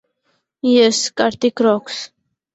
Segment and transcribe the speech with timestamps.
[0.63, 1.95] Yes, Kartik rocks!